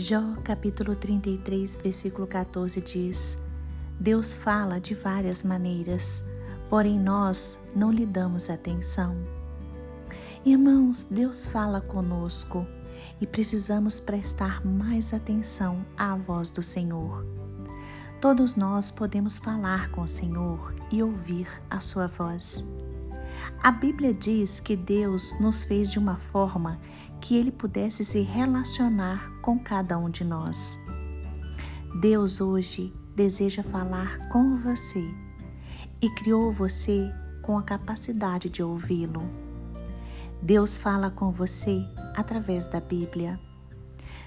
[0.00, 3.38] Jó capítulo 33, versículo 14 diz:
[4.00, 6.24] Deus fala de várias maneiras,
[6.70, 9.14] porém nós não lhe damos atenção.
[10.42, 12.66] Irmãos, Deus fala conosco
[13.20, 17.22] e precisamos prestar mais atenção à voz do Senhor.
[18.22, 22.66] Todos nós podemos falar com o Senhor e ouvir a sua voz.
[23.62, 26.80] A Bíblia diz que Deus nos fez de uma forma
[27.20, 30.78] que ele pudesse se relacionar com cada um de nós.
[32.00, 35.04] Deus hoje deseja falar com você
[36.00, 37.12] e criou você
[37.42, 39.28] com a capacidade de ouvi-lo.
[40.40, 41.86] Deus fala com você
[42.16, 43.38] através da Bíblia.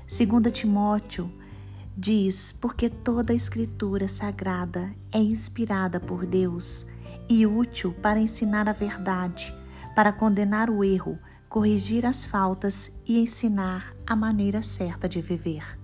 [0.07, 1.27] 2 Timóteo
[1.97, 6.85] diz: Porque toda a Escritura sagrada é inspirada por Deus
[7.29, 9.55] e útil para ensinar a verdade,
[9.95, 11.17] para condenar o erro,
[11.49, 15.79] corrigir as faltas e ensinar a maneira certa de viver.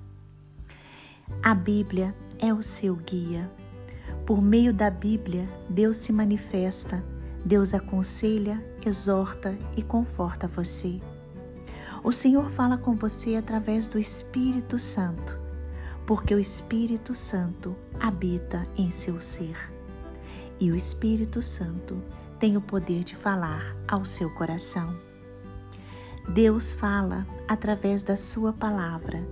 [1.44, 3.50] A Bíblia é o seu guia.
[4.26, 7.04] Por meio da Bíblia, Deus se manifesta,
[7.46, 11.00] Deus aconselha, exorta e conforta você.
[12.04, 15.40] O Senhor fala com você através do Espírito Santo,
[16.06, 19.79] porque o Espírito Santo habita em seu ser.
[20.60, 22.02] E o Espírito Santo
[22.40, 24.98] tem o poder de falar ao seu coração.
[26.28, 29.26] Deus fala através da Sua palavra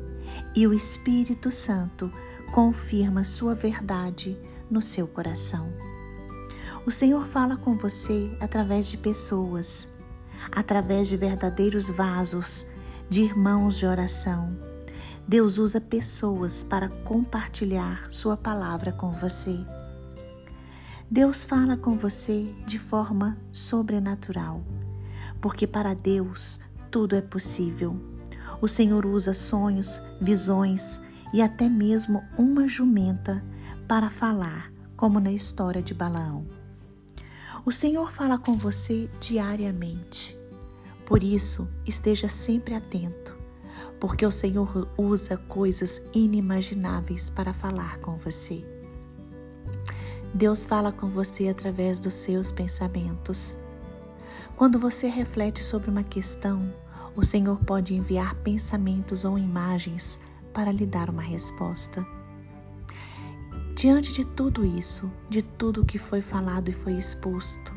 [0.55, 2.11] e o Espírito Santo
[2.51, 4.37] confirma Sua verdade
[4.69, 5.71] no seu coração.
[6.85, 9.89] O Senhor fala com você através de pessoas
[10.51, 12.67] através de verdadeiros vasos,
[13.09, 14.57] de irmãos de oração.
[15.27, 19.57] Deus usa pessoas para compartilhar Sua palavra com você.
[21.09, 24.61] Deus fala com você de forma sobrenatural,
[25.39, 26.59] porque para Deus
[26.91, 27.97] tudo é possível.
[28.61, 30.99] O Senhor usa sonhos, visões
[31.33, 33.41] e até mesmo uma jumenta
[33.87, 36.45] para falar, como na história de Balaão.
[37.65, 40.37] O Senhor fala com você diariamente.
[41.05, 43.33] Por isso, esteja sempre atento,
[43.97, 48.76] porque o Senhor usa coisas inimagináveis para falar com você.
[50.37, 53.57] Deus fala com você através dos seus pensamentos.
[54.55, 56.73] Quando você reflete sobre uma questão,
[57.15, 60.19] o Senhor pode enviar pensamentos ou imagens
[60.53, 62.05] para lhe dar uma resposta.
[63.75, 67.73] Diante de tudo isso, de tudo que foi falado e foi exposto,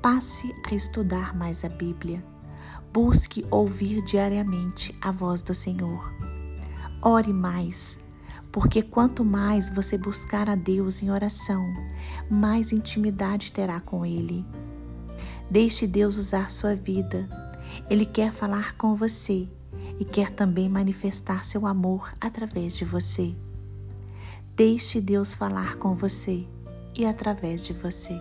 [0.00, 2.22] passe a estudar mais a Bíblia
[2.96, 6.14] Busque ouvir diariamente a voz do Senhor.
[7.02, 8.00] Ore mais,
[8.56, 11.74] porque quanto mais você buscar a Deus em oração,
[12.30, 14.46] mais intimidade terá com Ele.
[15.50, 17.28] Deixe Deus usar sua vida.
[17.90, 19.46] Ele quer falar com você
[20.00, 23.36] e quer também manifestar seu amor através de você.
[24.54, 26.48] Deixe Deus falar com você
[26.96, 28.18] e através de você.